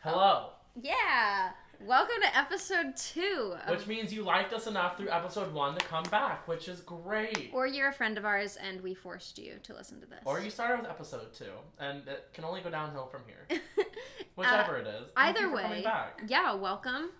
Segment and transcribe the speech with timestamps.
[0.00, 0.50] Hello.
[0.80, 1.50] Yeah.
[1.80, 3.54] Welcome to episode two.
[3.66, 6.80] Of, Which means you liked us enough through episode one to come back, which is
[6.80, 7.50] great.
[7.52, 10.20] or you're a friend of ours and we forced you to listen to this.
[10.24, 13.60] Or you started with episode two, and it can only go downhill from here.
[14.34, 15.10] Whichever it is.
[15.16, 16.22] Thank Either you for coming way, back.
[16.28, 17.10] yeah, welcome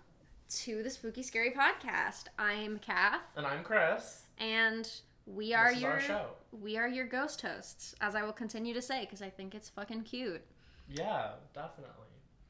[0.49, 2.25] to the Spooky Scary Podcast.
[2.37, 4.23] I'm Kath, And I'm Chris.
[4.39, 4.89] and
[5.25, 6.25] we are this is your our show.
[6.61, 9.69] we are your ghost hosts, as I will continue to say because I think it's
[9.69, 10.41] fucking cute.
[10.91, 11.93] Yeah, definitely.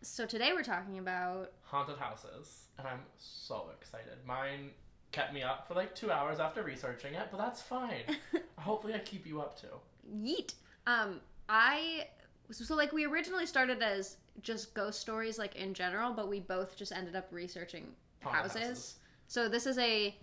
[0.01, 4.13] So today we're talking about Haunted houses, and I'm so excited.
[4.25, 4.69] Mine
[5.11, 8.03] kept me up for like two hours after researching it, but that's fine.
[8.57, 9.67] Hopefully, I keep you up too.
[10.09, 10.53] Yeet.
[10.87, 11.19] Um,
[11.49, 12.07] I
[12.49, 16.77] so like we originally started as just ghost stories like in general, but we both
[16.77, 17.87] just ended up researching
[18.23, 18.95] Haunted houses.
[19.27, 20.15] So this is a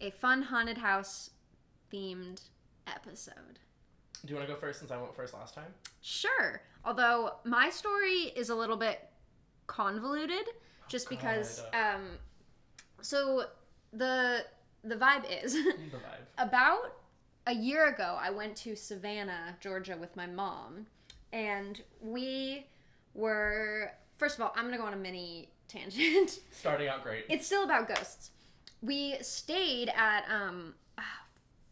[0.00, 1.30] a fun haunted house
[1.92, 2.40] themed
[2.88, 3.60] episode.
[4.24, 5.72] Do you want to go first since I went first last time?
[6.00, 6.60] Sure.
[6.84, 9.08] Although my story is a little bit
[9.72, 10.46] convoluted
[10.88, 12.02] just because um
[13.00, 13.44] so
[13.92, 14.44] the
[14.84, 15.58] the vibe is The
[15.96, 16.26] vibe.
[16.38, 16.96] about
[17.46, 20.86] a year ago I went to Savannah, Georgia with my mom
[21.32, 22.66] and we
[23.14, 26.38] were first of all, I'm going to go on a mini tangent.
[26.50, 27.24] Starting out great.
[27.30, 28.30] it's still about ghosts.
[28.82, 31.22] We stayed at um ah,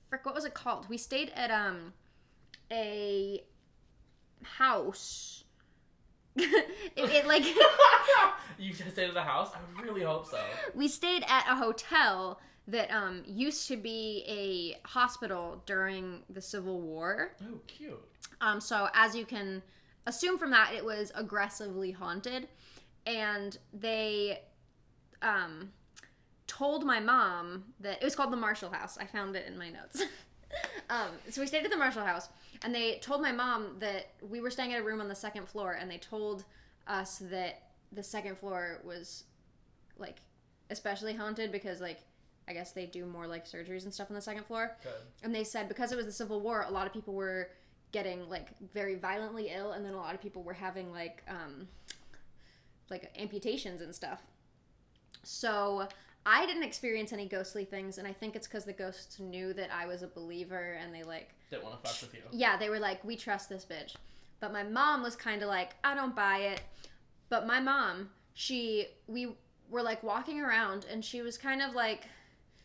[0.08, 0.88] frick what was it called?
[0.88, 1.92] We stayed at um
[2.72, 3.42] a
[4.42, 5.44] house.
[6.36, 7.44] it, it like
[8.58, 9.50] you just stayed at the house?
[9.54, 10.38] I really hope so.
[10.74, 16.80] we stayed at a hotel that um used to be a hospital during the Civil
[16.80, 17.32] War.
[17.42, 18.00] Oh, cute.
[18.40, 19.62] Um, so as you can
[20.06, 22.48] assume from that, it was aggressively haunted,
[23.06, 24.40] and they
[25.22, 25.72] um,
[26.46, 28.98] told my mom that it was called the Marshall House.
[28.98, 30.02] I found it in my notes.
[30.90, 32.28] um, so we stayed at the Marshall House,
[32.62, 35.48] and they told my mom that we were staying at a room on the second
[35.48, 36.44] floor, and they told
[36.86, 39.24] us that the second floor was
[39.98, 40.16] like
[40.70, 42.00] especially haunted because like
[42.48, 44.92] I guess they do more like surgeries and stuff on the second floor Good.
[45.22, 47.50] and they said because it was the civil war a lot of people were
[47.92, 51.68] getting like very violently ill and then a lot of people were having like um
[52.88, 54.22] like amputations and stuff
[55.22, 55.86] so
[56.26, 59.70] i didn't experience any ghostly things and i think it's because the ghosts knew that
[59.72, 62.20] i was a believer and they like Didn't want to fuck with you.
[62.32, 63.94] yeah they were like we trust this bitch.
[64.40, 66.62] But my mom was kind of like i don't buy it.
[67.28, 69.36] But my mom she we
[69.68, 72.04] were like walking around and she was kind of like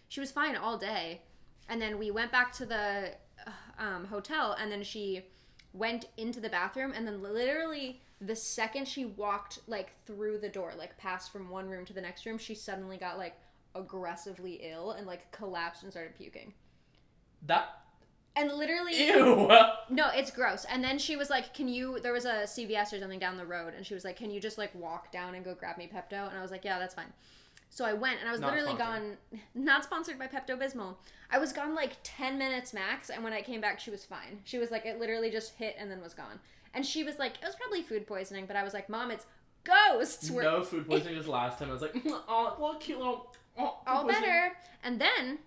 [0.07, 1.21] she was fine all day.
[1.67, 3.11] And then we went back to the
[3.45, 3.51] uh,
[3.83, 5.25] um, hotel and then she
[5.73, 10.71] went into the bathroom and then literally the second she walked like through the door
[10.77, 13.35] like passed from one room to the next room she suddenly got like
[13.75, 16.53] aggressively ill and like collapsed and started puking
[17.45, 17.69] That.
[18.35, 19.47] and literally Ew!
[19.89, 20.65] no, it's gross.
[20.65, 23.45] And then she was like, "Can you?" There was a CVS or something down the
[23.45, 25.87] road, and she was like, "Can you just like walk down and go grab me
[25.93, 27.13] Pepto?" And I was like, "Yeah, that's fine."
[27.69, 29.17] So I went, and I was Not literally sponsored.
[29.31, 29.39] gone.
[29.55, 30.95] Not sponsored by Pepto Bismol.
[31.29, 34.39] I was gone like ten minutes max, and when I came back, she was fine.
[34.45, 36.39] She was like, it literally just hit and then was gone.
[36.73, 39.25] And she was like, it was probably food poisoning, but I was like, "Mom, it's
[39.63, 40.29] ghosts.
[40.29, 41.69] We're no food poisoning as last time.
[41.69, 43.33] I was like, oh, well, cute little.
[43.57, 44.53] Oh, all better.
[44.83, 45.39] And then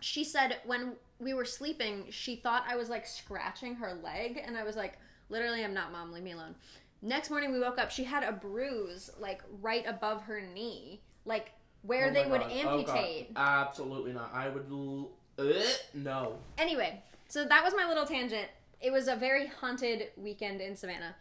[0.00, 4.56] she said when we were sleeping, she thought I was like scratching her leg, and
[4.56, 6.12] I was like, literally, I'm not, mom.
[6.12, 6.54] Leave me alone.
[7.02, 7.90] Next morning, we woke up.
[7.90, 11.52] She had a bruise like right above her knee, like
[11.82, 12.50] where Oh they would God.
[12.52, 13.30] Oh, amputate.
[13.36, 14.30] Absolutely not.
[14.32, 14.66] I would.
[14.70, 15.52] L- Ugh,
[15.94, 16.38] no.
[16.58, 18.48] Anyway, so that was my little tangent.
[18.80, 21.14] It was a very haunted weekend in Savannah.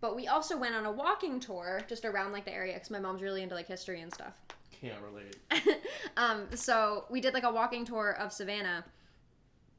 [0.00, 3.00] But we also went on a walking tour just around like the area because my
[3.00, 4.34] mom's really into like history and stuff.
[4.80, 5.36] Can't relate.
[6.16, 8.84] um, so we did like a walking tour of Savannah,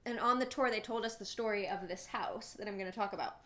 [0.06, 2.90] and on the tour they told us the story of this house that I'm going
[2.92, 3.38] to talk about.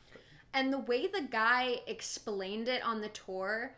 [0.53, 3.73] And the way the guy explained it on the tour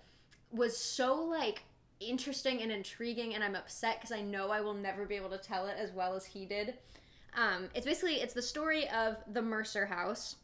[0.51, 1.63] was so like
[1.99, 5.37] interesting and intriguing, and I'm upset because I know I will never be able to
[5.37, 6.75] tell it as well as he did.
[7.35, 10.35] Um, it's basically it's the story of the Mercer House,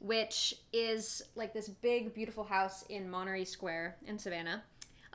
[0.00, 4.62] which is like this big, beautiful house in Monterey Square in Savannah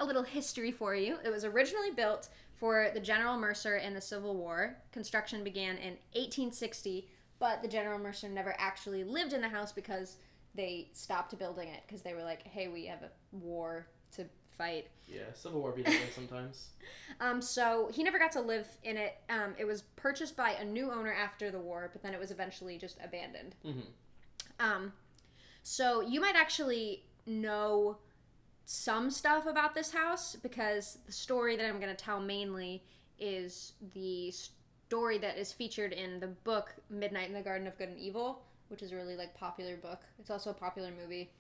[0.02, 1.18] a little history for you.
[1.24, 4.76] It was originally built for the General Mercer in the Civil War.
[4.92, 7.08] Construction began in 1860,
[7.40, 10.18] but the General Mercer never actually lived in the house because
[10.56, 14.26] they stopped building it because they were like, "Hey, we have a war to
[14.58, 16.70] fight." Yeah, Civil War be that way sometimes.
[17.20, 19.18] Um, so he never got to live in it.
[19.30, 22.32] Um, it was purchased by a new owner after the war, but then it was
[22.32, 23.54] eventually just abandoned.
[23.64, 23.82] Mm-hmm.
[24.60, 24.94] Um,
[25.62, 27.98] so you might actually know
[28.72, 32.82] some stuff about this house because the story that I'm going to tell mainly
[33.20, 34.32] is the
[34.88, 38.44] story that is featured in the book Midnight in the Garden of Good and Evil,
[38.70, 40.00] which is a really like popular book.
[40.20, 41.32] It's also a popular movie.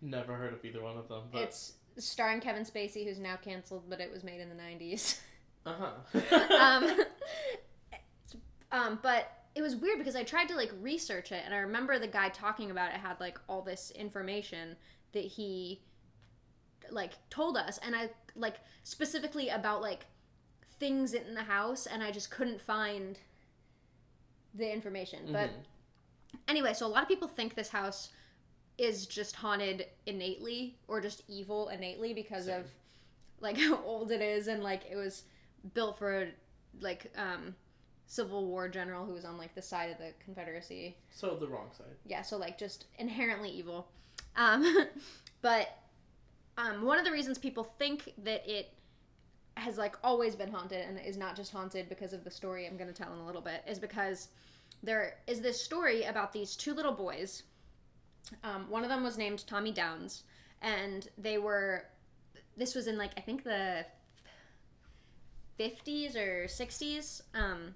[0.00, 1.24] Never heard of either one of them.
[1.30, 5.18] But It's starring Kevin Spacey, who's now canceled, but it was made in the '90s.
[5.66, 6.56] Uh huh.
[6.58, 7.00] um,
[8.72, 11.98] um, but it was weird because I tried to like research it, and I remember
[11.98, 14.76] the guy talking about it had like all this information
[15.12, 15.82] that he
[16.90, 20.06] like told us, and I like specifically about like
[20.78, 23.18] things in the house, and I just couldn't find
[24.54, 25.28] the information.
[25.32, 25.50] But
[26.46, 28.10] anyway, so a lot of people think this house
[28.78, 32.60] is just haunted innately or just evil innately because Same.
[32.60, 32.66] of
[33.40, 35.24] like how old it is and like it was
[35.74, 36.28] built for
[36.80, 37.54] like um
[38.06, 41.68] civil war general who was on like the side of the confederacy so the wrong
[41.76, 41.96] side.
[42.06, 43.88] yeah so like just inherently evil
[44.36, 44.64] um
[45.42, 45.68] but
[46.58, 48.74] um one of the reasons people think that it
[49.56, 52.76] has like always been haunted and is not just haunted because of the story i'm
[52.76, 54.28] going to tell in a little bit is because
[54.82, 57.42] there is this story about these two little boys.
[58.44, 60.24] Um, one of them was named tommy downs
[60.60, 61.86] and they were
[62.56, 63.86] this was in like i think the
[65.58, 67.74] 50s or 60s um,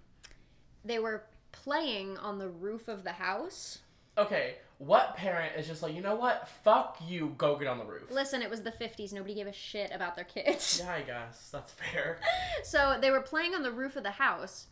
[0.85, 3.79] they were playing on the roof of the house
[4.19, 6.49] Okay, what parent is just like, you know what?
[6.65, 8.11] Fuck you, go get on the roof.
[8.11, 9.13] Listen, it was the 50s.
[9.13, 10.83] Nobody gave a shit about their kids.
[10.85, 12.19] Yeah, I guess that's fair.
[12.65, 14.67] so they were playing on the roof of the house.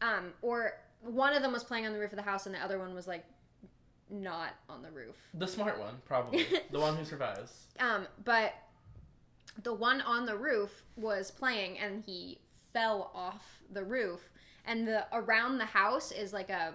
[0.00, 2.60] Um, or one of them was playing on the roof of the house and the
[2.60, 3.24] other one was like
[4.08, 5.16] not on the roof.
[5.34, 6.46] The smart one, probably.
[6.70, 7.66] the one who survives.
[7.80, 8.54] Um, but
[9.62, 12.38] the one on the roof was playing and he
[12.72, 14.20] fell off the roof.
[14.64, 16.74] And the around the house is like a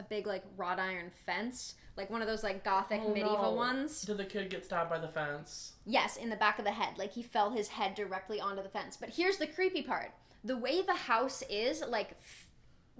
[0.00, 3.52] a big like wrought iron fence, like one of those like gothic Oh, medieval no.
[3.52, 4.02] ones.
[4.02, 5.74] Did the kid get stabbed by the fence?
[5.84, 6.96] Yes, in the back of the head.
[6.98, 8.96] Like he fell his head directly onto the fence.
[8.96, 10.10] But here's the creepy part.
[10.42, 12.46] The way the house is, like f-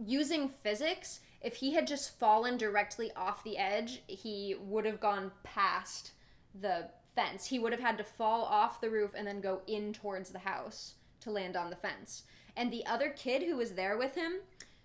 [0.07, 5.33] using physics, if he had just fallen directly off the edge, he would have gone
[5.43, 6.13] past
[6.61, 7.47] the fence.
[7.47, 10.39] He would have had to fall off the roof and then go in towards the
[10.39, 12.25] house to land on the fence.
[12.59, 14.35] And the other kid who was there with him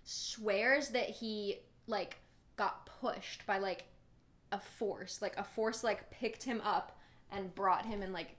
[0.04, 2.16] swears that he like
[2.56, 3.84] got pushed by like
[4.52, 6.98] a force, like a force like picked him up
[7.30, 8.36] and brought him and like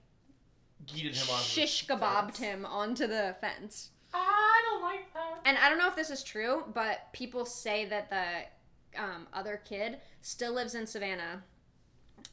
[0.86, 1.42] Yeeted him on.
[1.42, 3.90] shish kebabbed him onto the fence.
[4.14, 5.40] I don't like that.
[5.44, 9.60] And I don't know if this is true, but people say that the um, other
[9.68, 11.42] kid still lives in Savannah.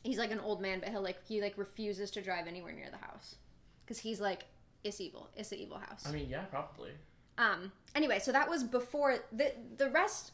[0.03, 2.89] He's like an old man, but he'll like he like refuses to drive anywhere near
[2.91, 3.35] the house
[3.83, 4.45] because he's like
[4.83, 5.29] it's evil.
[5.35, 6.05] It's an evil house.
[6.07, 6.91] I mean, yeah, probably.
[7.37, 7.71] Um.
[7.95, 10.31] Anyway, so that was before the the rest.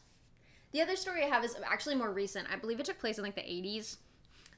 [0.72, 2.48] The other story I have is actually more recent.
[2.52, 3.98] I believe it took place in like the eighties.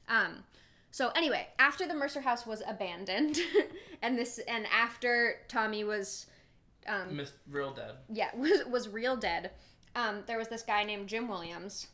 [0.07, 0.43] Um.
[0.91, 3.37] So anyway, after the Mercer House was abandoned,
[4.01, 6.27] and this and after Tommy was,
[6.87, 7.95] um, Missed real dead.
[8.09, 9.51] yeah, was was real dead.
[9.95, 11.87] Um, there was this guy named Jim Williams,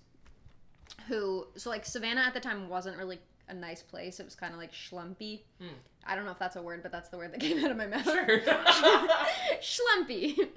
[1.07, 4.19] who so like Savannah at the time wasn't really a nice place.
[4.19, 5.41] It was kind of like schlumpy.
[5.59, 5.67] Hmm.
[6.05, 7.77] I don't know if that's a word, but that's the word that came out of
[7.77, 8.03] my mouth.
[8.03, 8.39] Sure.
[9.61, 10.37] schlumpy.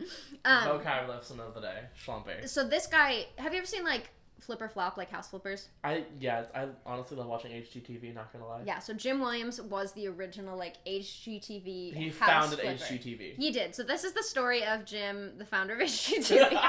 [0.47, 1.79] Um, Vocab lesson of the day.
[2.05, 2.47] Schlumpy.
[2.47, 4.11] so this guy, have you ever seen like
[4.41, 5.69] Flip or Flop, like House Flippers?
[5.83, 8.15] I yeah, I honestly love watching HGTV.
[8.15, 8.61] Not gonna lie.
[8.67, 8.79] Yeah.
[8.79, 11.95] So Jim Williams was the original like HGTV.
[11.95, 12.77] He house founded flipper.
[12.85, 13.37] HGTV.
[13.37, 13.75] He did.
[13.75, 16.61] So this is the story of Jim, the founder of HGTV.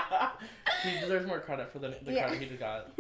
[0.84, 2.28] he deserves more credit for the, the Yeah.
[2.28, 2.92] credit he just got.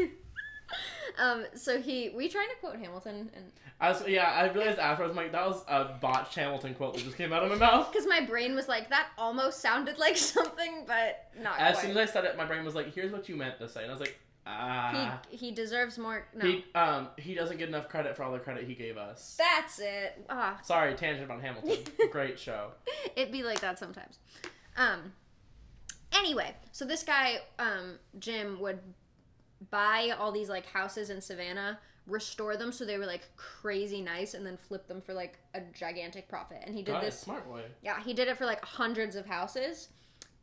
[1.17, 1.45] Um.
[1.55, 5.17] So he, we trying to quote Hamilton and I was, yeah, I realized afterwards, I'm
[5.17, 7.91] like, that was a botched Hamilton quote that just came out of my mouth.
[7.91, 11.81] because my brain was like that almost sounded like something, but not As quite.
[11.81, 13.81] soon as I said it, my brain was like, here's what you meant to say.
[13.81, 15.19] And I was like, ah.
[15.29, 16.25] he he deserves more.
[16.33, 19.35] No, He, um, he doesn't get enough credit for all the credit he gave us.
[19.37, 20.23] that's it.
[20.29, 21.83] Ah, Sorry, tangent on Hamilton.
[22.11, 22.71] Great show.
[23.17, 24.19] It'd be like that sometimes.
[24.77, 25.11] Um.
[26.13, 28.79] Anyway, so this guy, um, Jim, would
[29.71, 34.33] buy all these like houses in Savannah, restore them so they were like crazy nice,
[34.33, 36.59] and then flip them for like a gigantic profit.
[36.65, 37.19] And he did God, this.
[37.19, 37.63] smart boy.
[37.83, 39.89] Yeah, he did it for like hundreds of houses.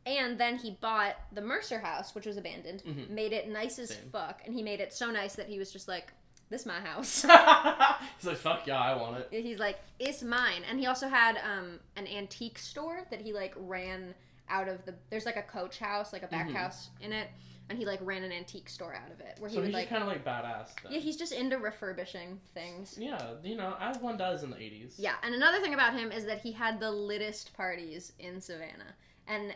[0.05, 3.09] And then he bought the Mercer house, which was abandoned, Mhm.
[3.09, 4.09] made it nice as Same.
[4.11, 6.11] fuck, and he made it so nice that he was just like,
[6.49, 7.21] "This my house."
[8.17, 9.43] He's like, fuck yeah, I want it.
[9.43, 13.53] He's like, "It's mine." And he also had um, an antique store that he like
[13.55, 14.13] ran
[14.49, 14.93] out of the.
[15.09, 16.55] There's like a coach house, like a back Mhm.
[16.55, 17.29] house in it,
[17.69, 19.73] and he like ran an antique store out of it where he So would he's
[19.75, 19.89] like.
[19.89, 20.69] kind of like badass.
[20.83, 20.91] Then.
[20.93, 22.97] Yeah, he's just into refurbishing things.
[22.99, 24.95] Yeah, you know, as one does in the 80s.
[24.97, 28.93] Yeah, and another thing about him is that he had the littest parties in Savannah.
[29.27, 29.55] And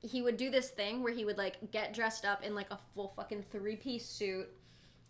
[0.00, 2.78] he would do this thing where he would like get dressed up in like a
[2.94, 4.48] full fucking three piece suit.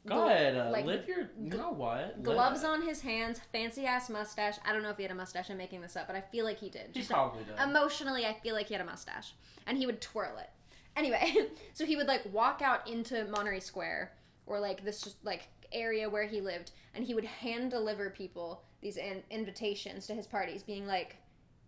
[0.07, 1.31] Go gl- ahead, uh, like, live your.
[1.37, 2.23] You know what?
[2.23, 4.55] Gloves on his hands, fancy ass mustache.
[4.65, 5.51] I don't know if he had a mustache.
[5.51, 6.91] I'm making this up, but I feel like he did.
[6.93, 7.61] He Just probably does.
[7.69, 9.35] emotionally, I feel like he had a mustache,
[9.67, 10.49] and he would twirl it.
[10.97, 11.35] Anyway,
[11.75, 14.13] so he would like walk out into Monterey Square
[14.47, 18.63] or like this just like area where he lived, and he would hand deliver people
[18.81, 21.17] these in- invitations to his parties, being like,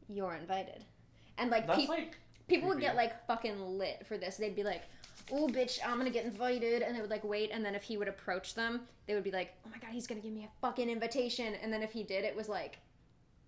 [0.09, 0.85] "You're invited,"
[1.37, 2.17] and like That's peop like
[2.49, 4.37] people would get like fucking lit for this.
[4.37, 4.83] They'd be like,
[5.31, 7.97] "Oh, bitch, I'm gonna get invited," and they would like wait, and then if he
[7.97, 10.61] would approach them, they would be like, "Oh my god, he's gonna give me a
[10.61, 12.79] fucking invitation," and then if he did, it was like,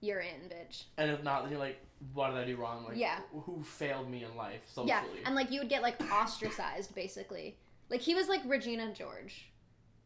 [0.01, 1.81] "You're in, bitch." and if not, then you're like,
[2.15, 2.85] what did I do wrong?
[2.89, 3.21] Like, Yeah.
[3.33, 4.89] who- who failed me in life socially?
[4.89, 7.57] Yeah, and like you would get like ostracized basically.
[7.91, 9.47] Like he was like Regina George,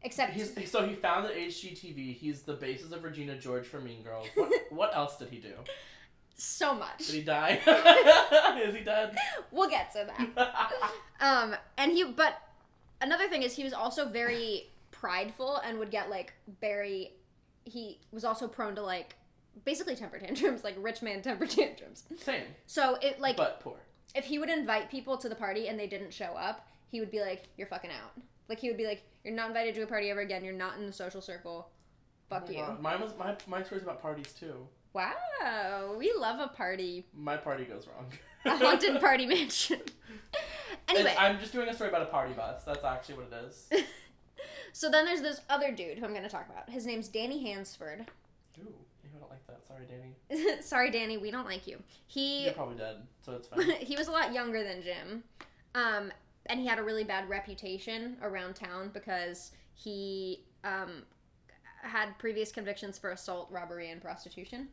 [0.01, 2.15] except He's, so he founded HGTV.
[2.15, 4.27] He's the basis of Regina George for Mean Girls.
[4.35, 5.53] What, what else did he do?
[6.37, 6.97] so much.
[6.97, 7.61] Did he die?
[8.61, 9.15] Is he dead?
[9.51, 10.91] We'll get to that.
[11.21, 12.33] Um, and he, but
[12.99, 17.13] another thing is he was also very prideful and would get like very.
[17.63, 19.15] He was also prone to like
[19.63, 22.03] basically temper tantrums, like rich man temper tantrums.
[22.17, 23.77] Same, So it like but poor.
[24.13, 27.11] if he would invite people to the party and they didn't show up, he would
[27.11, 28.11] be like, "You're fucking out."
[28.49, 30.43] Like he would be like, "You're not invited to a party ever again.
[30.43, 31.69] You're not in the social circle.
[32.29, 34.67] Fuck Oh my you." Mine was my my story's about parties too.
[34.93, 38.05] Wow, we love a party, My party goes wrong.
[38.45, 39.81] a haunted party mansion.
[40.87, 42.63] anyway, It's- I'm just doing a story about a party bus.
[42.63, 43.69] That's actually what it is.
[44.71, 46.69] so then there's this other dude who I'm going to talk about.
[46.69, 48.05] His name's Danny Hansford.
[48.61, 48.73] Ooh,
[49.15, 49.65] I don't like that.
[49.65, 50.61] Sorry, Danny.
[50.61, 51.77] Sorry, Danny, we don't like you.
[52.07, 53.69] He You're probably dead, so it's fine.
[53.79, 55.23] he was a lot younger than Jim,
[55.73, 56.11] um,
[56.47, 61.03] and he had a really bad reputation around town because he um,
[61.81, 64.67] had previous convictions for assault, robbery, and prostitution.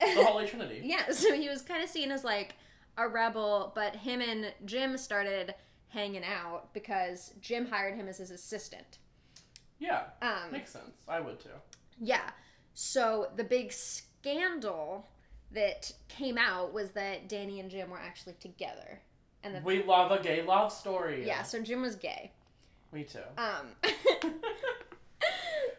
[0.00, 0.80] the Holy Trinity.
[0.84, 2.54] Yeah, so he was kind of seen as like
[2.98, 5.54] a rebel, but him and Jim started
[5.88, 8.98] hanging out because Jim hired him as his assistant.
[9.78, 11.02] Yeah, Um, makes sense.
[11.06, 11.50] I would too.
[12.00, 12.30] yeah.
[12.78, 15.06] So the big scandal
[15.50, 19.00] that came out was that Danny and Jim were actually together.
[19.42, 21.26] And that, We love a gay love story.
[21.26, 22.32] yeah, so Jim was gay.
[22.92, 23.20] Me too.
[23.38, 23.68] Um,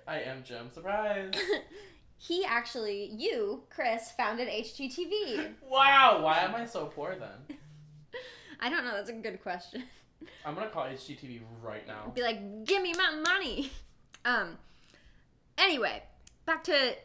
[0.07, 0.71] I am Jim.
[0.73, 1.33] Surprise.
[2.17, 5.49] he actually, you, Chris, founded HGTV.
[5.69, 6.19] wow.
[6.23, 7.57] Why am I so poor then?
[8.59, 8.93] I don't know.
[8.93, 9.83] That's a good question.
[10.43, 12.11] I'm gonna call HGTV right now.
[12.15, 13.71] Be like, give me my money.
[14.25, 14.57] Um.
[15.59, 16.01] Anyway,
[16.47, 16.95] back to Danny,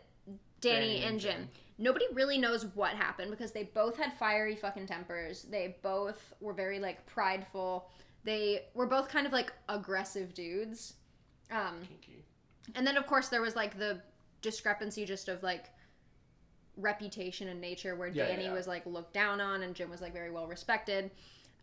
[0.60, 1.32] Danny and Jim.
[1.32, 1.48] Jim.
[1.76, 5.42] Nobody really knows what happened because they both had fiery fucking tempers.
[5.42, 7.90] They both were very like prideful.
[8.24, 10.94] They were both kind of like aggressive dudes.
[11.50, 12.24] Um, Kinky.
[12.76, 14.00] and then of course there was like the
[14.40, 15.66] discrepancy just of like
[16.76, 18.54] reputation and nature where yeah, Danny yeah.
[18.54, 21.10] was like looked down on and Jim was like very well respected.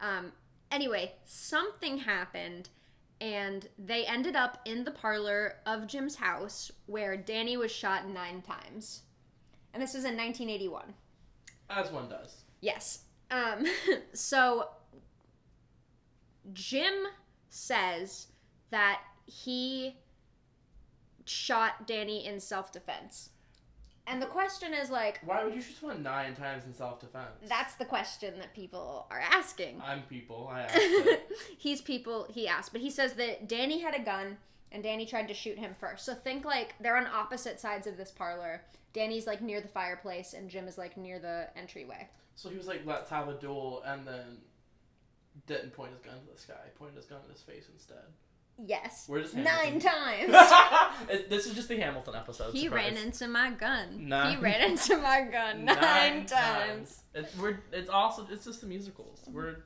[0.01, 0.31] Um,
[0.71, 2.69] anyway, something happened
[3.21, 8.41] and they ended up in the parlor of Jim's house where Danny was shot nine
[8.41, 9.03] times.
[9.73, 10.93] And this was in 1981.
[11.69, 12.43] As one does.
[12.61, 13.03] Yes.
[13.29, 13.65] Um,
[14.13, 14.69] so
[16.53, 16.93] Jim
[17.49, 18.27] says
[18.71, 19.97] that he
[21.25, 23.29] shot Danny in self defense.
[24.09, 27.47] And the question is like, Why would you shoot someone nine times in self-defense?
[27.47, 29.81] that's the question that people are asking.
[29.85, 30.49] I'm people.
[30.51, 30.79] I asked.
[31.57, 34.37] He's people he asked, but he says that Danny had a gun
[34.71, 36.05] and Danny tried to shoot him first.
[36.05, 38.63] So think like they're on opposite sides of this parlor.
[38.93, 42.09] Danny's like near the fireplace and Jim is like near the entryway.
[42.35, 44.37] So he was like, "Let's have a duel," and then
[45.45, 46.53] didn't point his gun to the sky.
[46.77, 48.05] Pointed his gun at his face instead.
[48.65, 49.05] Yes.
[49.07, 50.31] We're just Nine Hamilton.
[50.31, 50.51] times.
[51.29, 52.51] This is just the Hamilton episode.
[52.53, 52.93] He surprise.
[52.95, 54.07] ran into my gun.
[54.09, 57.03] Nine- He ran into my gun nine, times.
[57.13, 59.21] It's we're it's also it's just the musicals.
[59.31, 59.63] We're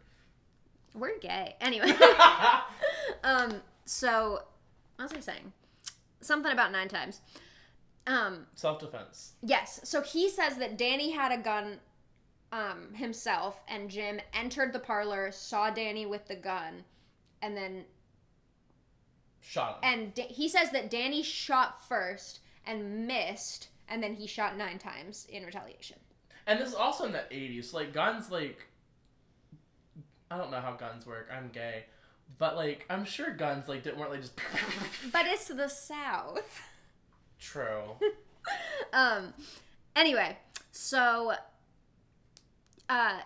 [0.94, 1.56] We're gay.
[1.60, 1.92] Anyway.
[3.24, 4.44] um, so
[4.98, 5.52] what was I saying?
[6.22, 7.22] Something about nine times.
[8.06, 9.34] Um, self defense.
[9.42, 9.80] yes.
[9.84, 11.80] So he says that Danny had a gun
[12.52, 16.84] um himself and Jim entered the parlor, saw Danny with the gun,
[17.42, 17.86] and then
[19.46, 19.80] Shot him.
[19.84, 24.80] and da- he says that Danny shot first and missed and then he shot nine
[24.80, 25.98] times in retaliation.
[26.48, 27.74] And this is also in the eighties.
[27.74, 28.68] Like guns, like
[30.32, 31.30] I don't know how guns work.
[31.32, 31.86] I'm gay,
[32.40, 34.34] but like I'm sure guns like didn't weren't like just.
[35.12, 36.62] But it's the South.
[37.40, 37.84] True.
[38.94, 39.34] um
[39.96, 40.38] anyway
[40.72, 41.32] so
[42.90, 43.20] uh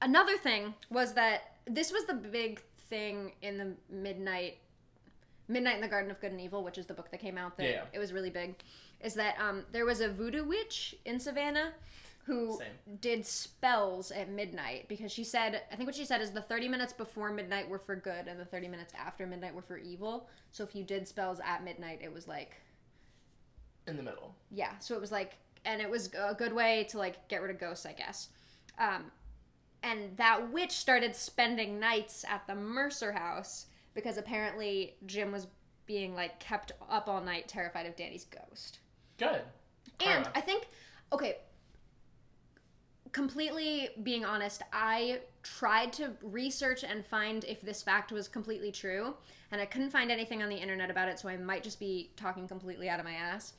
[0.00, 4.56] another thing was that this was the big thing in the midnight
[5.48, 7.56] midnight in the garden of good and evil which is the book that came out
[7.56, 7.84] that Yeah.
[7.92, 8.54] it was really big
[9.00, 11.72] is that um there was a voodoo witch in savannah
[12.26, 12.98] who Same.
[13.00, 16.68] did spells at midnight because she said i think what she said is the 30
[16.68, 20.28] minutes before midnight were for good and the 30 minutes after midnight were for evil
[20.52, 22.56] so if you did spells at midnight it was like
[23.86, 24.34] In the middle.
[24.50, 27.50] yeah so it was like and it was a good way to like get rid
[27.50, 28.28] of ghosts i guess
[28.78, 29.10] um
[29.82, 33.66] and that witch started spending nights at the mercer house
[33.98, 35.48] because apparently jim was
[35.86, 38.78] being like kept up all night terrified of danny's ghost
[39.18, 39.42] Good.
[40.00, 40.28] And.
[40.34, 40.68] I think,
[41.12, 41.38] okay,
[43.12, 49.14] completely being honest, I tried to research and find if this fact was completely true,
[49.50, 52.12] and I couldn't find anything on the internet about it, so I might just be
[52.16, 53.54] talking completely out of my ass.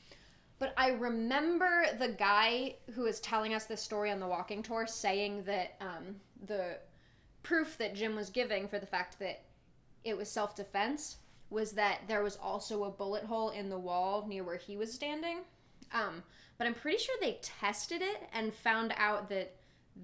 [0.60, 4.88] But I remember the guy who was telling us this story on the walking tour
[4.88, 6.15] saying that um,
[6.46, 6.77] the
[7.43, 9.43] proof that Jim was giving for the fact that
[10.03, 11.18] it was self defense
[11.50, 14.94] was that there was also a bullet hole in the wall near where he was
[14.94, 15.39] standing.
[15.91, 16.24] Um,
[16.58, 19.56] but I'm pretty sure they tested it and found out that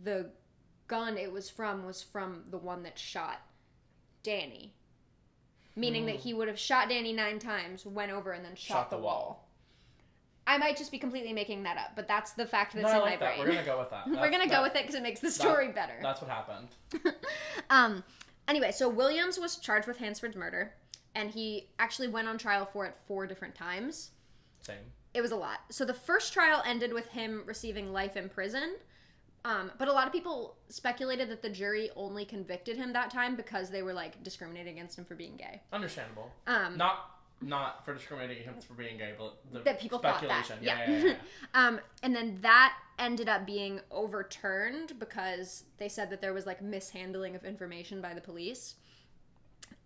[0.04, 0.32] the
[0.88, 3.42] gun it was from was from the one that shot
[4.24, 4.74] Danny.
[5.76, 8.90] Meaning that he would have shot Danny nine times, went over, and then shot, Shot
[8.90, 9.14] the, the wall.
[9.14, 9.50] wall.
[10.48, 13.02] I might just be completely making that up, but that's the fact that's no, in
[13.02, 13.36] like my that.
[13.36, 13.40] brain.
[13.48, 14.08] We're gonna go with that.
[14.08, 15.96] We're gonna go with it because it makes the story better.
[16.02, 16.70] That's what happened.
[17.70, 18.04] Um,
[18.48, 20.74] anyway, so Williams was charged with Hansford's murder,
[21.14, 24.12] and he actually went on trial for it four different times.
[24.62, 24.78] Same.
[25.14, 25.60] It was a lot.
[25.70, 28.76] So the first trial ended with him receiving life in prison.
[29.46, 33.36] Um, but a lot of people speculated that the jury only convicted him that time
[33.36, 35.62] because they were like discriminating against him for being gay.
[35.72, 36.32] Understandable.
[36.48, 37.15] Um, Not
[37.46, 40.46] not for discriminating against for being gay, but the that people thought that.
[40.46, 40.58] speculation.
[40.62, 40.90] Yeah.
[40.90, 41.16] yeah, yeah, yeah.
[41.54, 46.62] um, and then that ended up being overturned because they said that there was like
[46.62, 48.76] mishandling of information by the police.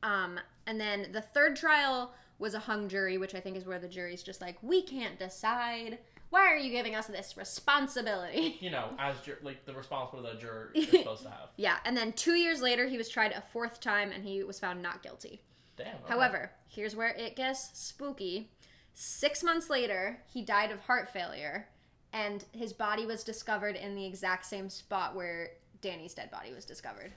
[0.02, 3.80] Um, and then the third trial was a hung jury, which I think is where
[3.80, 6.00] the jury's just like, we can't decide.
[6.30, 8.58] Why are you giving us this responsibility?
[8.62, 11.50] You know, as jur- like the responsibility the juror is supposed to have.
[11.58, 14.60] Yeah, and then two years later, he was tried a fourth time and he was
[14.60, 15.42] found not guilty.
[15.80, 15.96] Damn.
[15.96, 16.04] okay.
[16.08, 18.52] However, here's where it gets spooky.
[18.94, 21.68] Six months later, he died of heart failure,
[22.14, 26.66] and his body was discovered in the exact same spot where Danny's dead body was
[26.66, 27.12] discovered.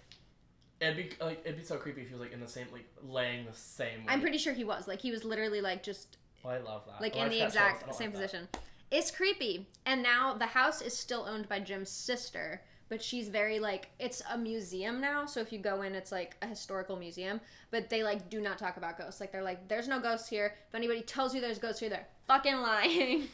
[0.81, 2.87] it'd be like it'd be so creepy if he was like in the same like
[3.03, 4.01] laying the same.
[4.01, 4.07] Way.
[4.13, 4.87] I'm pretty sure he was.
[4.89, 7.01] Like, he was literally, like, just, Well, I love that.
[7.01, 7.57] like, Oh, in the got chills.
[7.57, 8.49] I exact same like position.
[8.91, 9.67] It's creepy.
[9.87, 12.63] And now the house is still owned by Jim's sister,
[12.93, 15.25] but she's very, like, it's a museum now.
[15.25, 17.41] So if you go in, it's, like, a historical museum.
[17.71, 19.19] But they, like, do not talk about ghosts.
[19.19, 20.53] Like, they're like, there's no ghosts here.
[20.69, 23.29] If anybody tells you there's ghosts here, they're fucking lying.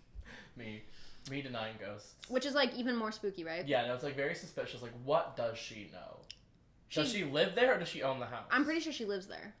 [0.58, 0.82] Me,
[1.30, 2.16] me denying ghosts.
[2.28, 3.66] Which is like even more spooky, right?
[3.66, 4.82] Yeah, no, it's like very suspicious.
[4.82, 6.18] Like, what does she know?
[6.90, 8.44] Does She- she live there or does she own the house?
[8.50, 9.54] I'm pretty sure she lives there.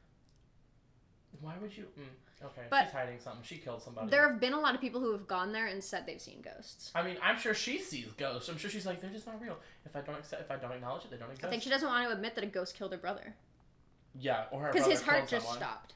[1.40, 1.84] Why would you?
[1.98, 2.04] Mm,
[2.44, 3.42] okay, But- she's hiding something.
[3.42, 4.10] She killed somebody.
[4.10, 6.40] There have been a lot of people who have gone there and said they've seen
[6.42, 6.90] ghosts.
[6.94, 8.48] I mean, I'm sure she sees ghosts.
[8.48, 9.56] I'm sure she's like, they're just not real.
[9.84, 11.46] If I don't accept, if I don't acknowledge it, they don't exist.
[11.46, 13.34] I think she doesn't want to admit that a ghost killed her brother
[14.18, 15.58] yeah, or her because his heart just someone.
[15.58, 15.94] stopped.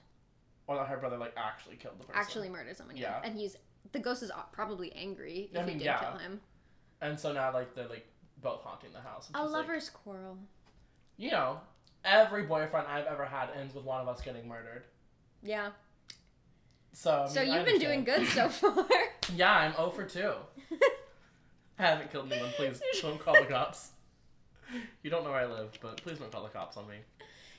[0.67, 2.21] or that her brother like actually killed the person.
[2.21, 2.97] Actually murdered someone.
[2.97, 3.29] Yeah, Yeah.
[3.29, 3.57] and he's
[3.93, 5.99] the ghost is probably angry if I he did yeah.
[5.99, 6.41] kill him.
[7.01, 8.07] and so now like they're like
[8.41, 9.29] both haunting the house.
[9.35, 10.39] A she's like, lover's quarrel.
[11.17, 11.61] you know,
[12.05, 14.85] every boyfriend I've ever had ends with one of us getting murdered.
[15.43, 15.71] Yeah.
[16.93, 18.87] So I so mean, I you've been doing good so far.
[19.35, 20.33] Yeah, I'm 0 for 2.
[21.79, 22.51] I haven't killed anyone.
[22.53, 23.91] Please don't call the cops.
[25.03, 26.97] You don't know where I live, but please don't call the cops on me.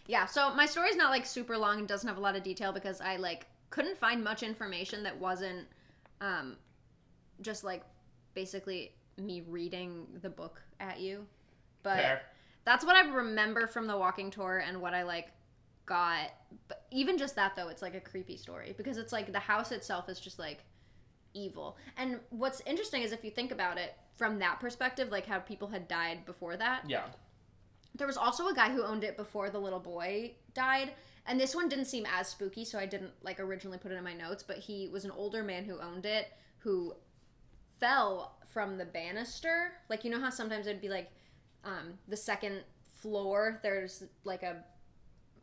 [0.08, 0.26] yeah.
[0.26, 3.02] So my story's not like super long and doesn't have a lot of detail because
[3.02, 5.68] I like couldn't find much information that wasn't
[6.22, 6.58] um
[7.42, 7.84] just like
[8.34, 11.26] basically me reading the book at you.
[11.84, 12.22] But Fair.
[12.66, 15.30] that's what I remember from the walking tour and what I like
[15.86, 16.32] got.
[16.68, 19.72] But even just that though, it's like a creepy story because it's like the house
[19.72, 20.64] itself is just like
[21.34, 21.78] evil.
[21.98, 25.68] And what's interesting is if you think about it from that perspective, like how people
[25.68, 26.84] had died before that.
[26.88, 27.06] Yeah.
[27.96, 30.94] There was also a guy who owned it before the little boy died.
[31.26, 34.04] And this one didn't seem as spooky, so I didn't like originally put it in
[34.04, 36.28] my notes, but he was an older man who owned it
[36.60, 36.94] who
[37.80, 39.74] fell from the banister.
[39.90, 41.12] Like you know how sometimes it'd be like
[41.64, 44.64] um, the second floor there's like a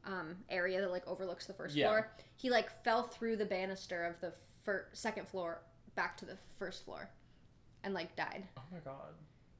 [0.04, 1.88] um, area that like overlooks the first Yeah.
[1.88, 2.10] floor.
[2.36, 4.32] He like fell through the banister of the
[4.64, 5.62] fir- second floor
[5.94, 7.10] back to the first floor
[7.84, 8.44] and like died.
[8.56, 9.14] Oh my god.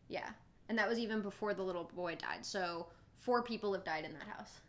[0.09, 0.31] Yeah.
[0.69, 2.45] And that was even before the little boy died.
[2.47, 4.61] So four people have died in that house.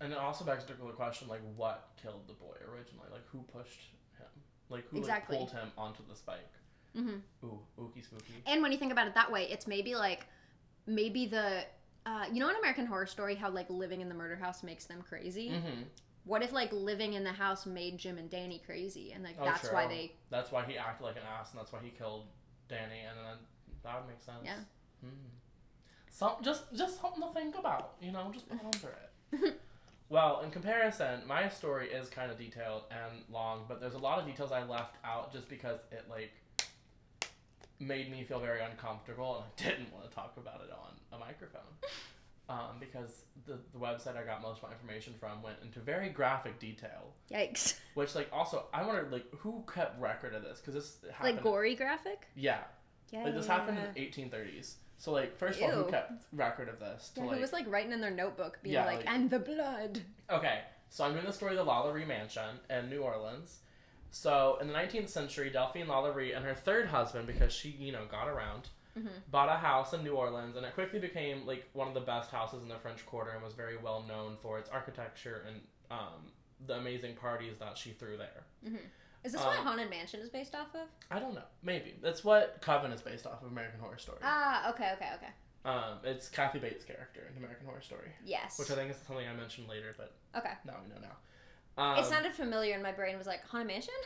[0.00, 3.06] And it also begs the question, like, what killed the boy originally?
[3.12, 4.26] Like, who pushed him?
[4.68, 5.36] Like, who Exactly.
[5.38, 6.50] like, pulled him onto the spike?
[6.94, 8.42] hmm Ooh, ooky spooky.
[8.46, 10.26] And when you think about it that way, it's maybe like
[10.86, 11.64] maybe the
[12.06, 14.86] uh, you know in American Horror Story how like living in the murder house makes
[14.86, 15.50] them crazy.
[15.50, 15.82] Mm-hmm.
[16.24, 19.44] What if like living in the house made Jim and Danny crazy, and like Oh,
[19.44, 22.26] that's why they That's why he acted like an ass, and that's why he killed
[22.68, 23.38] Danny, and then
[23.82, 24.44] that would make sense.
[24.44, 24.58] Yeah.
[25.00, 25.08] Hmm.
[26.10, 28.94] Some just just something to think about, you know, just ponder
[29.32, 29.54] it.
[30.08, 34.18] well, in comparison, my story is kind of detailed and long, but there's a lot
[34.18, 36.32] of details I left out just because it like
[37.82, 41.18] made me feel very uncomfortable, and I didn't want to talk about it on a
[41.18, 41.60] microphone.
[42.48, 46.08] um, because the, the website I got most of my information from went into very
[46.08, 47.14] graphic detail.
[47.30, 47.78] Yikes.
[47.94, 50.60] Which, like, also, I wondered, like, who kept record of this?
[50.60, 51.36] Because this happened.
[51.36, 52.26] Like gory graphic?
[52.34, 52.60] Yeah.
[53.10, 53.24] Yeah.
[53.24, 54.74] Like, this happened in the 1830s.
[54.98, 57.10] So, like, first of all, who kept record of this?
[57.14, 59.28] To, Yeah, like, who was like writing in their notebook, being Yeah, like, like- and
[59.28, 60.00] the blood.
[60.30, 63.58] Okay, so I'm doing the story of the Lalaurie Mansion in New Orleans.
[64.12, 68.04] So in the 19th century, Delphine Lalaurie and her third husband, because she, you know,
[68.06, 69.22] got around, Mhm.
[69.30, 72.30] bought a house in New Orleans, and it quickly became like one of the best
[72.30, 76.30] houses in the French Quarter, and was very well known for its architecture and um,
[76.66, 78.44] the amazing parties that she threw there.
[79.24, 80.88] Is this what Um, Haunted Mansion is based off of?
[81.10, 84.18] I don't know, maybe that's what Coven is based off of American Horror Story.
[84.22, 85.32] Ah, okay, okay, okay.
[85.64, 88.58] Um, it's Kathy Bates' character in American Horror Story, Yes.
[88.58, 90.52] which I think is something I mentioned later, but Okay.
[90.64, 91.16] now we know now.
[91.78, 93.94] Um, it sounded familiar, and my brain was like, Haunted Mansion?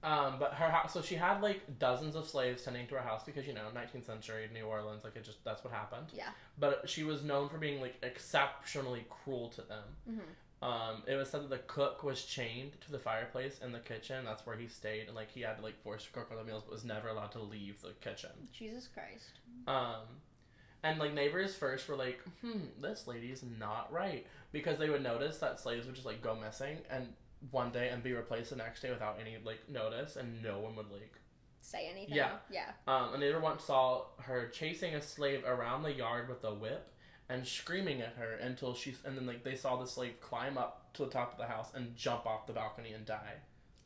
[0.00, 3.24] Um, but her house, so she had like dozens of slaves tending to her house
[3.24, 6.06] because you know, 19th century New Orleans, like it just that's what happened.
[6.12, 6.28] Yeah.
[6.56, 9.82] But she was known for being like exceptionally cruel to them.
[10.08, 10.64] Mhm.
[10.64, 14.24] Um, it was said that the cook was chained to the fireplace in the kitchen.
[14.24, 16.44] That's where he stayed, and like he had to like force to cook all the
[16.44, 18.30] meals, but was never allowed to leave the kitchen.
[18.52, 19.40] Jesus Christ.
[19.66, 20.06] Um,
[20.82, 25.38] and like neighbors first were like, "Hmm, this lady's not right," because they would notice
[25.38, 27.12] that slaves would just like go missing and
[27.50, 30.76] one day and be replaced the next day without any like notice, and no one
[30.76, 31.18] would like
[31.68, 32.16] Say anything?
[32.16, 32.36] Yeah.
[32.50, 32.70] Yeah.
[32.86, 36.90] Um, a neighbor once saw her chasing a slave around the yard with a whip
[37.28, 40.90] and screaming at her until she and then like they saw the slave climb up
[40.94, 43.34] to the top of the house and jump off the balcony and die.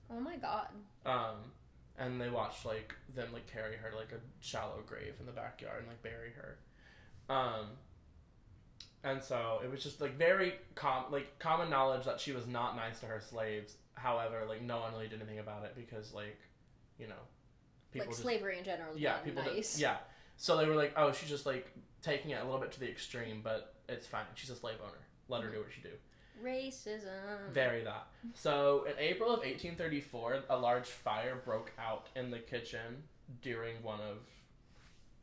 [0.09, 0.69] Oh my god.
[1.05, 1.51] Um,
[1.99, 5.33] and they watched like them like carry her to, like a shallow grave in the
[5.33, 6.59] backyard and like bury her.
[7.29, 7.67] Um,
[9.05, 12.77] and so it was just like very com like common knowledge that she was not
[12.77, 13.77] nice to her slaves.
[13.95, 16.39] However, like no one really did anything about it because like,
[16.99, 17.15] you know,
[17.95, 19.75] like just slavery in general yeah, people nice.
[19.75, 19.97] did, yeah.
[20.37, 21.71] So they were like, oh, she's just like
[22.03, 24.25] taking it a little bit to the extreme, but it's fine.
[24.35, 24.93] She's a slave owner.
[25.29, 25.91] Let her do what she do.
[26.43, 27.51] Racism.
[27.53, 28.07] Very that.
[28.35, 33.05] So in April of 1834, a large fire broke out in the kitchen
[33.41, 34.19] during one of,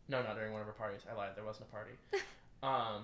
[0.10, 1.02] no, not during one of her parties.
[1.10, 1.30] I lied.
[1.36, 1.91] There wasn't a party.
[2.63, 3.04] um,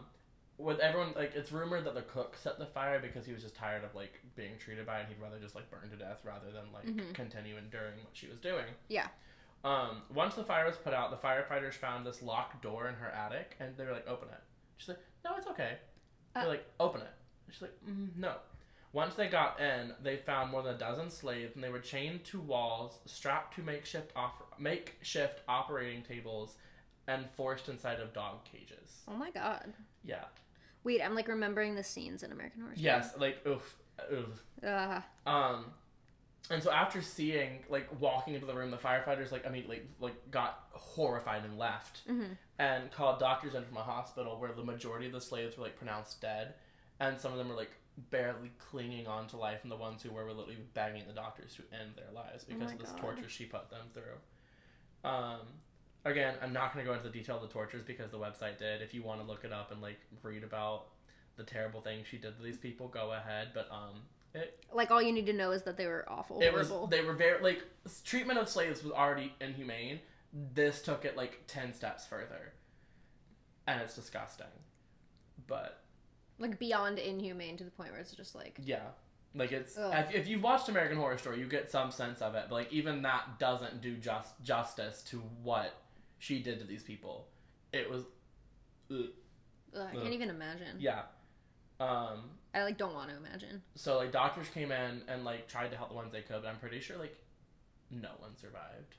[0.57, 3.55] with everyone like it's rumored that the cook set the fire because he was just
[3.55, 5.05] tired of like being treated by it.
[5.05, 7.13] and He'd rather just like burn to death rather than like Mhm.
[7.13, 8.65] continue enduring what she was doing.
[8.87, 9.07] Yeah.
[9.63, 13.09] Um, once the fire was put out, the firefighters found this locked door in her
[13.09, 14.41] attic, and they were like, "Open it."
[14.77, 15.79] She's like, "No, it's okay."
[16.35, 16.41] Uh.
[16.41, 17.11] They're like, "Open it."
[17.51, 18.35] She's like, mm, "No."
[18.93, 22.23] Once they got in, they found more than a dozen slaves, and they were chained
[22.25, 26.57] to walls, strapped to makeshift off- makeshift operating tables,
[27.07, 29.03] and forced inside of dog cages.
[29.07, 29.73] Oh my god.
[30.03, 30.23] Yeah.
[30.83, 32.85] Wait, I'm like remembering the scenes in American Horror Story.
[32.85, 33.13] Yes.
[33.17, 33.75] Like oof,
[34.11, 34.43] oof.
[34.63, 35.65] Uh, Um,
[36.51, 40.31] and so after seeing like walking into the room, the firefighters like immediately like like
[40.31, 42.37] got horrified and left, Mhm.
[42.59, 45.75] and called doctors in from a hospital where the majority of the slaves were like
[45.75, 46.53] pronounced dead,
[46.99, 47.71] and some of them were like
[48.11, 51.55] barely clinging on to life, and the ones who were were literally begging the doctors
[51.55, 52.99] to end their lives because Oh of this God.
[53.01, 55.09] torture she put them through.
[55.09, 55.39] Um,
[56.05, 58.57] again, I'm not going to go into the detail of the tortures because the website
[58.57, 58.81] did.
[58.81, 60.85] If you want to look it up and like read about
[61.35, 63.49] the terrible things she did to these people, go ahead.
[63.53, 66.39] But um, it like all you need to know is that they were awful.
[66.41, 67.63] it was they were very like
[68.05, 69.99] treatment of slaves was already inhumane.
[70.53, 72.53] This took it like ten steps further,
[73.67, 74.47] and it's disgusting.
[75.47, 75.81] But
[76.37, 78.89] like beyond inhumane to the point where it's just like yeah,
[79.33, 80.05] like it's Ugh.
[80.13, 82.45] if you've watched American Horror Story, you get some sense of it.
[82.49, 85.73] But like even that doesn't do just justice to what
[86.25, 87.27] she did to these people.
[87.71, 88.01] It was
[88.91, 89.05] ugh,
[89.75, 90.77] ugh, I can't even imagine.
[90.79, 91.03] yeah.
[91.79, 93.61] Um, I like don't want to imagine.
[93.75, 96.47] so like doctors came in and like tried to help the ones they could, but
[96.47, 97.15] I'm pretty sure like
[97.91, 98.95] no one survived.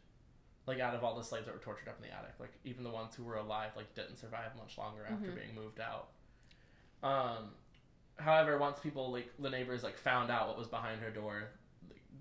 [0.67, 2.85] Like out of all the slaves that were tortured up in the attic, like even
[2.85, 5.35] the ones who were alive like didn't survive much longer after Mhm.
[5.35, 6.09] being moved out.
[7.03, 7.51] Um,
[8.19, 11.49] however, once people like the neighbors like found out what was behind her door,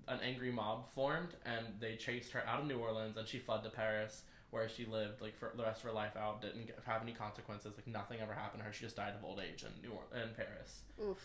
[0.08, 3.62] an angry mob formed and they chased her out of New Orleans and she fled
[3.64, 7.02] to Paris where she lived like for the rest of her life out didn't have
[7.02, 9.70] any consequences like nothing ever happened to her she just died of old age in
[9.82, 11.18] New or- in Paris Oof.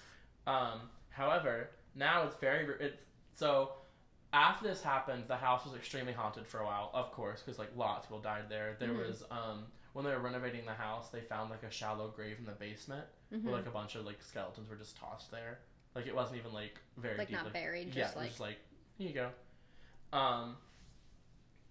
[0.47, 3.03] um, however, now it's very it's
[3.34, 3.73] so
[4.34, 7.69] after this happened, the house was extremely haunted for a while, of course, because like
[7.75, 8.77] lots of people died there.
[8.79, 9.07] There Mhm.
[9.07, 12.45] was um when they were renovating the house, they found like a shallow grave in
[12.45, 13.43] the basement Mhm.
[13.43, 15.60] where like a bunch of like skeletons were just tossed there.
[15.95, 18.57] Like it wasn't even like very like deep, not buried, yeah, just like just like
[18.97, 19.31] here you go.
[20.17, 20.55] Um,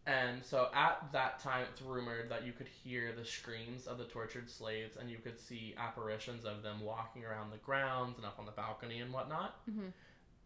[0.07, 4.05] and so at that time, it's rumored that you could hear the screams of the
[4.05, 8.39] tortured slaves, and you could see apparitions of them walking around the grounds and up
[8.39, 9.57] on the balcony and whatnot.
[9.71, 9.93] Mhm.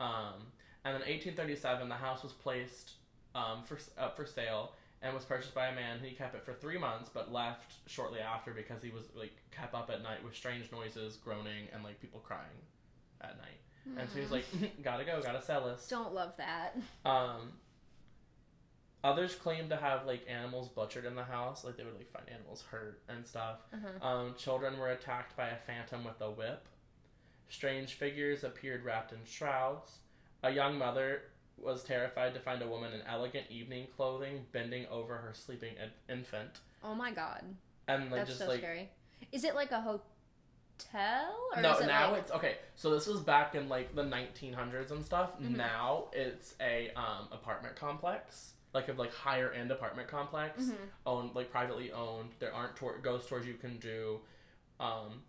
[0.01, 0.53] Um,
[0.85, 2.93] and in 1837, the house was placed
[3.35, 5.99] um, for up for sale, and was purchased by a man.
[6.03, 9.75] He kept it for three months, but left shortly after because he was like kept
[9.75, 12.61] up at night with strange noises, groaning, and like people crying
[13.21, 13.61] at night.
[13.99, 14.45] And so he was like,
[14.83, 16.77] "Gotta go, gotta sell this." Don't love that.
[17.05, 17.53] Um,
[19.05, 22.25] others claim to have like animals butchered in the house, like they would like find
[22.29, 23.59] animals hurt and stuff.
[23.73, 24.09] Uh-huh.
[24.09, 26.67] Um, children were attacked by a phantom with a whip.
[27.51, 29.99] Strange figures appeared wrapped in shrouds.
[30.43, 31.23] A young mother
[31.57, 36.15] was terrified to find a woman in elegant evening clothing bending over her sleeping in-
[36.17, 37.45] infant, Oh my god.
[37.87, 38.91] and like That's just so like scary.
[39.31, 41.35] Is it like a hotel?
[41.55, 42.23] Or no, is it now like...
[42.23, 42.57] it's okay.
[42.75, 45.39] So this was back in like the 1900s and stuff.
[45.41, 45.57] Mhm.
[45.57, 50.77] Now it's a um, apartment complex, like a like higher end apartment complex, Mhm.
[51.07, 52.35] owned like privately owned.
[52.41, 54.21] There aren't tor- ghost tours you can do,
[54.81, 55.23] um,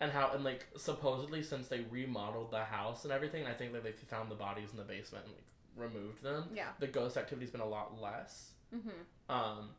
[0.00, 3.82] and how and like supposedly since they remodeled the house and everything, I think that
[3.82, 5.44] they found the bodies in the basement and like
[5.76, 6.50] removed them.
[6.54, 6.68] Yeah.
[6.78, 8.52] The ghost activity's been a lot less.
[8.74, 9.34] Mm-hmm.
[9.34, 9.74] Um,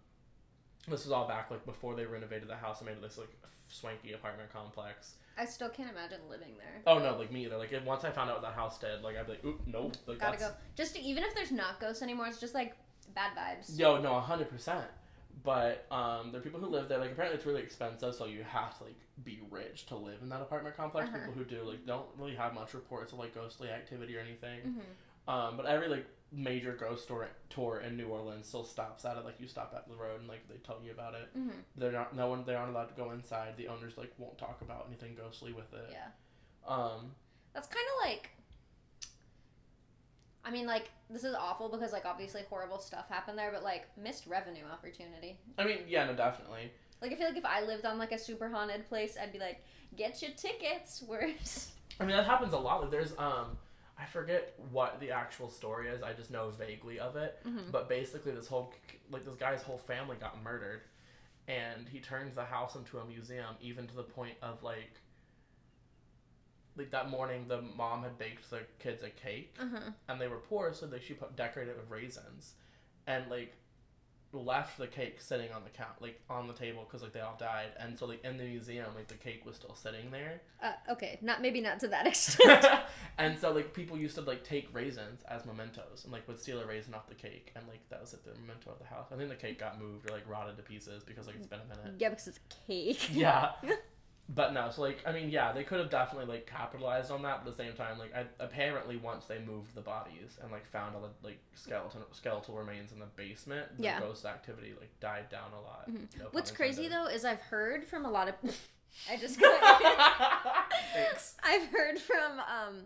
[0.87, 3.29] this was all back like before they renovated the house and made it this like
[3.69, 5.15] swanky apartment complex.
[5.37, 6.81] I still can't imagine living there.
[6.85, 7.57] Oh no, like me either.
[7.57, 9.61] Like if, once I found out what that house did, like I'd be like, oop,
[9.65, 9.95] nope.
[10.05, 10.51] Like, Gotta that's...
[10.51, 10.57] go.
[10.75, 12.75] Just to, even if there's not ghosts anymore, it's just like
[13.13, 13.77] bad vibes.
[13.77, 14.85] Yo, no, hundred percent.
[15.43, 16.99] But um, there are people who live there.
[16.99, 20.29] Like apparently it's really expensive, so you have to like be rich to live in
[20.29, 21.09] that apartment complex.
[21.09, 21.17] Uh-huh.
[21.19, 24.59] People who do like don't really have much reports of like ghostly activity or anything.
[24.59, 25.33] Mm-hmm.
[25.33, 29.25] Um, but every like major ghost tour tour in New Orleans still stops at it.
[29.25, 31.29] Like you stop at the road and like they tell you about it.
[31.37, 31.57] Mm-hmm.
[31.77, 32.43] They're not no one.
[32.45, 33.57] They aren't allowed to go inside.
[33.57, 35.89] The owners like won't talk about anything ghostly with it.
[35.91, 36.07] Yeah.
[36.67, 37.11] Um,
[37.53, 38.29] That's kind of like.
[40.43, 43.87] I mean, like this is awful because like obviously horrible stuff happened there, but like
[43.97, 45.37] missed revenue opportunity.
[45.57, 46.71] I mean, yeah, no, definitely.
[47.01, 49.39] Like I feel like if I lived on like a super haunted place, I'd be
[49.39, 49.63] like,
[49.95, 51.03] get your tickets.
[51.05, 52.81] Where's I mean, that happens a lot.
[52.81, 53.57] Like, there's um,
[53.99, 56.01] I forget what the actual story is.
[56.01, 57.39] I just know vaguely of it.
[57.45, 57.71] Mhm.
[57.71, 58.73] But basically, this whole
[59.11, 60.81] like this guy's whole family got murdered,
[61.47, 64.99] and he turns the house into a museum, even to the point of like.
[66.77, 69.91] Like that morning, the mom had baked the kids a cake, uh-huh.
[70.07, 72.53] and they were poor, so they she put decorated it with raisins,
[73.07, 73.55] and like
[74.33, 77.35] left the cake sitting on the count like on the table because like they all
[77.37, 80.71] died, and so like in the museum, like the cake was still sitting there, uh,
[80.89, 82.65] okay, not maybe not to that extent.
[83.17, 86.59] and so like people used to like take raisins as mementos and like would steal
[86.59, 89.07] a raisin off the cake and like that was like the memento of the house.
[89.11, 91.59] I think the cake got moved or like rotted to pieces because like it's been
[91.59, 91.95] a minute.
[91.99, 93.09] yeah, because it's cake.
[93.13, 93.51] Yeah.
[94.33, 97.43] But no, so like I mean, yeah, they could have definitely like capitalized on that,
[97.43, 100.65] but at the same time, like I, apparently once they moved the bodies and like
[100.65, 103.99] found all the like skeleton skeletal remains in the basement, the Yeah.
[103.99, 105.89] ghost activity like died down a lot.
[105.91, 106.17] Mhm.
[106.19, 108.35] No What's crazy though is I've heard from a lot of.
[109.09, 109.39] I just.
[110.93, 111.35] Thanks.
[111.43, 112.83] I've heard from um,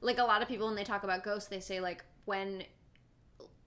[0.00, 2.62] like a lot of people when they talk about ghosts, they say like when,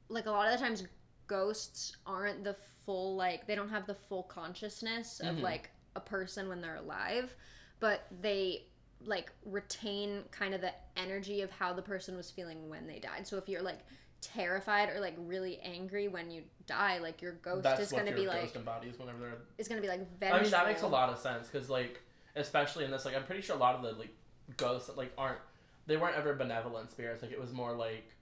[0.10, 0.84] like a lot of the times,
[1.28, 2.56] ghosts aren't the
[2.86, 5.42] full like they don't have the full consciousness of Mhm.
[5.42, 7.34] like a person when they're alive,
[7.80, 8.66] but they
[9.06, 13.26] like retain kind of the energy of how the person was feeling when they died.
[13.28, 13.80] So if you're like
[14.22, 18.20] terrified or like really angry when you die, like your ghost That's is gonna your
[18.20, 20.40] be ghost like embodies whenever they're is gonna be like vengeful.
[20.40, 22.02] I mean, that makes a lot of sense because, like,
[22.36, 24.14] especially in this, like, I'm pretty sure a lot of the like
[24.58, 25.40] ghosts that like aren't
[25.88, 27.24] they weren't ever benevolent spirits.
[27.24, 28.14] Like, it was more like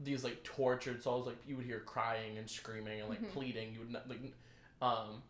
[0.00, 1.26] these like tortured souls.
[1.26, 3.30] Like, you would hear crying and screaming and like Mhm.
[3.32, 3.72] pleading.
[3.72, 4.32] You would ne- like,
[4.82, 5.22] um,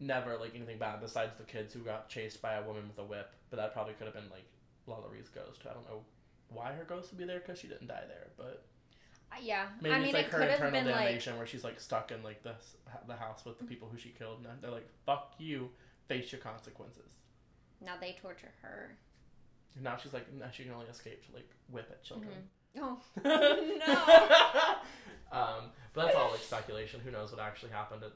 [0.00, 3.04] never like anything bad besides the kids who got chased by a woman with a
[3.04, 3.32] whip.
[3.50, 4.46] But that probably could have been like
[4.88, 5.60] Lalaurie ghost.
[5.68, 6.00] I don't know
[6.48, 8.64] why her ghost would be there because she didn't die there, but
[9.32, 11.36] uh, Yeah, maybe I mean it's like it her could have internal been like damnation
[11.36, 13.70] where she's like stuck in like this the house with the mm-hmm.
[13.70, 15.70] people who she killed, and they're like, "Fuck you,
[16.08, 17.20] face your consequences."
[17.80, 18.96] now they torture her.
[19.74, 22.30] And now she's like, now she can only escape to like whip at children.
[22.30, 22.40] Mm-hmm.
[22.78, 25.36] Oh, no!
[25.36, 27.00] um, but that's all like speculation.
[27.00, 28.04] Who knows what actually happened?
[28.04, 28.12] At,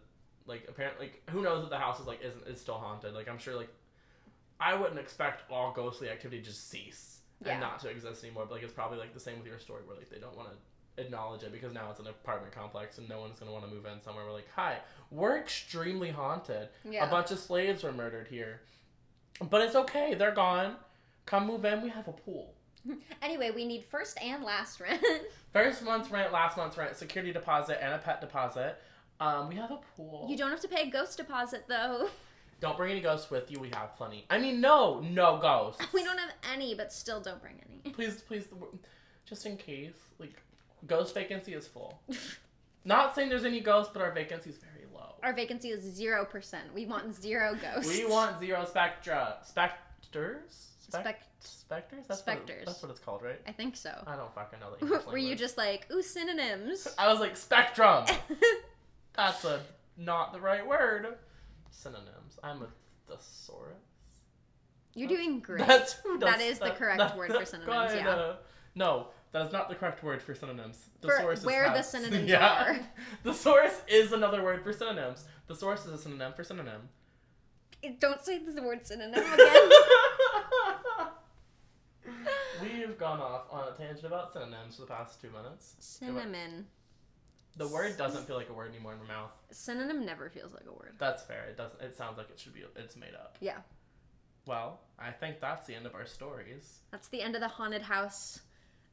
[0.46, 3.14] like apparently, like, who knows if the house is like isn't is still haunted?
[3.14, 3.70] Like I'm sure like
[4.60, 7.52] I wouldn't expect all ghostly activity to just cease Yeah.
[7.52, 8.44] and not to exist anymore.
[8.46, 10.48] But like it's probably like the same with your story where like they don't want
[10.50, 13.70] to acknowledge it because now it's an apartment complex and no one's gonna want to
[13.70, 14.24] move in somewhere.
[14.24, 14.78] We're like, hi,
[15.10, 16.68] we're extremely haunted.
[16.88, 17.06] yeah.
[17.06, 18.60] A bunch of slaves were murdered here,
[19.50, 20.14] but it's okay.
[20.14, 20.76] They're gone.
[21.26, 21.82] Come move in.
[21.82, 22.54] We have a pool.
[23.22, 25.02] Anyway, we need first and last rent.
[25.54, 28.76] First month's rent, last month's rent, security deposit, and a pet deposit.
[29.20, 30.26] Um, we have a pool.
[30.28, 32.08] you don't have to pay a ghost deposit though.
[32.60, 33.58] Don't bring any ghosts with you.
[33.60, 34.24] We have plenty.
[34.30, 35.84] I mean, no, no ghosts.
[35.92, 37.92] We don't have any, but still don't bring any.
[37.94, 38.46] Please, please,
[39.26, 39.92] just in case.
[40.18, 40.42] Like,
[40.86, 42.00] ghost vacancy is full.
[42.84, 45.14] Not saying there's any ghosts, but our vacancy is very low.
[45.22, 46.72] Our vacancy is zero percent.
[46.74, 47.90] We want zero ghosts.
[47.92, 49.36] We want zero spectra.
[49.42, 50.68] Specters?
[50.80, 52.04] Spec- Spec- specters?
[52.08, 52.62] That's What Specters.
[52.62, 53.40] it, that's what it's called, right?
[53.46, 53.90] I think so.
[54.06, 56.86] I don't fucking know English Were you just like, ooh, synonyms?
[56.98, 58.04] I was like, spectrum!
[59.16, 59.60] That's a
[59.96, 61.06] not the right word.
[61.70, 62.38] Synonyms.
[62.42, 62.66] I'm a
[63.08, 63.76] thesaurus.
[64.94, 65.58] You're doing great.
[65.66, 68.08] That's who does That is the correct word for synonyms, yeah.
[68.08, 68.36] uh,
[68.74, 70.88] no, that is not the correct word for synonyms.
[71.00, 72.64] For Thesaurus is where the synonyms yeah.
[72.64, 72.80] are.
[73.24, 75.24] Thesaurus is another word for synonyms.
[75.48, 76.88] Thesaurus is a synonym for synonym.
[77.98, 79.70] Don't say the word synonym again.
[82.62, 85.74] We've gone off on a tangent about synonyms for the past two minutes.
[85.80, 86.66] Cinnamon.
[87.56, 89.32] The word doesn't feel like a word anymore in my mouth.
[89.52, 90.94] Synonym never feels like a word.
[90.98, 91.44] That's fair.
[91.48, 91.80] It doesn't.
[91.80, 92.64] It sounds like it should be.
[92.76, 93.36] It's made up.
[93.40, 93.58] Yeah.
[94.46, 96.80] Well, I think that's the end of our stories.
[96.90, 98.40] That's the end of the haunted house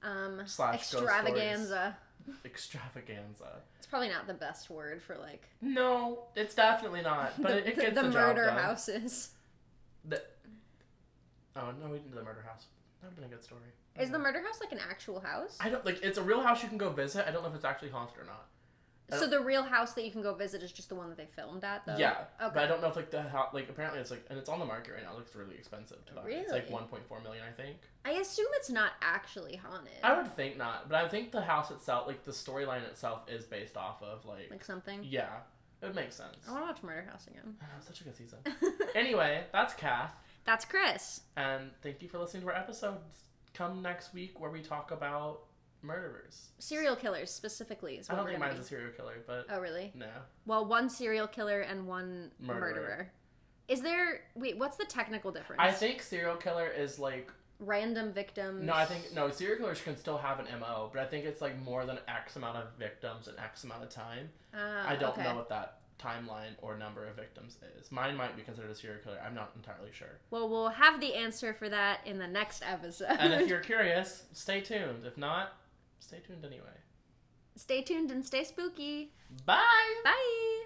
[0.03, 1.97] um, Slash extravaganza.
[2.45, 3.61] Extravaganza.
[3.77, 7.33] It's probably not the best word for like No, it's definitely not.
[7.41, 8.57] But the, it, it the- gets the the, job murder done.
[8.57, 9.29] houses.
[10.07, 10.21] The...
[11.55, 12.65] Oh no, we didn't do the murder house.
[13.01, 13.61] That would have been a good story.
[13.99, 15.57] Is the murder house like an actual house?
[15.59, 16.01] I don't like.
[16.03, 17.27] It's a real house you can go visit.
[17.27, 18.47] I don't know if it's actually haunted or not.
[19.11, 21.17] I So the real house that you can go visit is just the one that
[21.17, 21.97] they filmed at, though.
[21.97, 22.51] Yeah, Okay.
[22.53, 23.49] but I don't know if like the house.
[23.53, 25.11] Like apparently it's like, and it's on the market right now.
[25.11, 26.21] It looks really expensive to buy.
[26.29, 26.81] It's like Really?
[27.09, 27.75] 1.4 million, I think.
[28.05, 29.91] I assume it's not actually haunted.
[30.01, 33.43] I would think not, but I think the house itself, like the storyline itself, is
[33.43, 34.49] based off of like.
[34.49, 35.01] like something.
[35.03, 35.27] Yeah,
[35.81, 36.37] it would make sense.
[36.47, 37.57] I want to watch Murder House again.
[37.81, 38.39] Such a good season.
[38.95, 40.13] anyway, that's Kath,
[40.45, 41.21] That's Chris.
[41.35, 43.23] and thank you for listening to our episodes.
[43.53, 45.41] Come next week where we talk about
[45.81, 46.49] murderers.
[46.59, 49.45] Serial killers specifically is I don't we're think gonna mine's a serial killer, but.
[49.49, 49.91] Oh really?
[49.95, 50.07] no.
[50.45, 52.59] Well, one serial killer and one Murderer.
[52.73, 53.11] murderer.
[53.67, 54.57] Is there wait?
[54.57, 55.61] What's the technical difference?
[55.61, 58.63] I think serial killer is like random victims.
[58.63, 58.73] no.
[58.73, 59.29] I think no.
[59.29, 62.35] Serial killers can still have an mo, but I think it's like more than X
[62.35, 64.29] amount of victims in X amount of time.
[64.53, 65.23] Ah, I don't okay.
[65.23, 67.91] know what that timeline or number of victims is.
[67.91, 69.19] Mine might be considered a serial killer.
[69.25, 70.19] I'm not entirely sure.
[70.29, 73.07] Well, we'll have the answer for that in the next episode.
[73.19, 75.05] And if you're curious, stay tuned.
[75.05, 75.53] If not,
[75.99, 76.77] stay tuned anyway.
[77.55, 79.11] stay tuned and stay spooky.
[79.45, 79.61] Bye.
[80.03, 80.65] Bye.